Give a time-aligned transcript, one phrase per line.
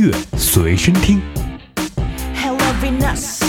[0.00, 1.20] 乐随身听。
[2.34, 3.42] Hello Venus，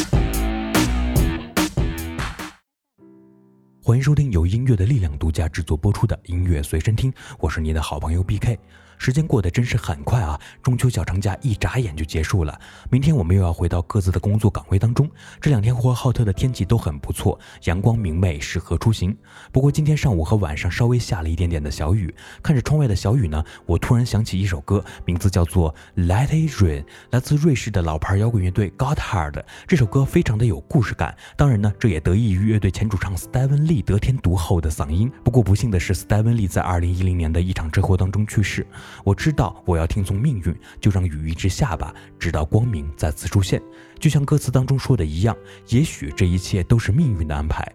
[3.81, 8.57] 欢迎收听由音乐的力量独家制作播出的音乐随身听，我是你的好朋友 BK。
[9.03, 10.39] 时间过得真是很快啊！
[10.61, 12.61] 中秋小长假一眨眼就结束了，
[12.91, 15.09] 明天我们又要回到各自的工作岗位当中。
[15.41, 19.17] 这两天呼和浩特的天气都很不错，阳光明媚，适合出行。
[19.51, 22.13] 不过今天上午和晚上稍微下了一点点的小雨。
[22.43, 25.73] 看着窗外的小雨呢，我突然想起一首歌，名字叫做
[26.05, 29.43] 《Let It Rain》，来自瑞士的老牌摇滚乐队 g o t h a r d。
[29.65, 35.11] 这首歌非常的有故事感，当然呢，这也得益于乐队前主唱斯戴文利得天独厚的嗓音。
[35.23, 38.63] 不过不幸的是，斯戴文利在2010年的一场车祸当中去世。
[39.03, 43.61] 我知道我要听从命运，就让雨一直下吧，直到光明再次出现。
[43.99, 45.35] 就像歌词当中说的一样，
[45.69, 47.65] 也许这一切都是命运的安排。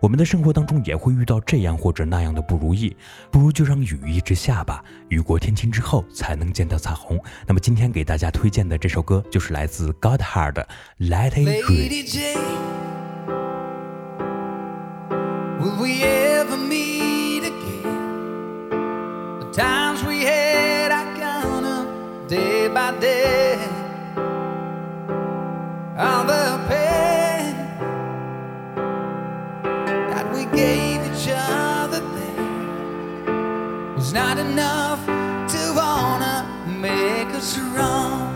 [0.00, 2.94] 我们的生活当中也会遇到这样或者那样的不如意，
[3.30, 4.84] 不如就让雨一直下吧。
[5.08, 7.18] 雨过天晴之后，才能见到彩虹。
[7.46, 10.68] 那么今天给大家推荐的这首歌，就是来自 Godhard 的
[11.08, 12.34] 《Let It Rain》。
[22.92, 23.58] By.
[25.96, 27.54] All the pain
[30.10, 38.32] that we gave each other then was not enough to wanna make us wrong.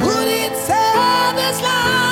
[0.00, 2.03] Would it say this life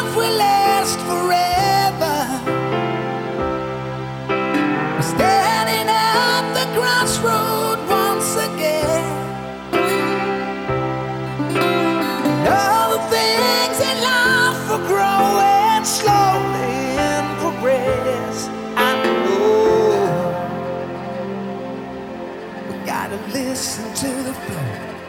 [23.12, 25.01] gotta listen to the flow.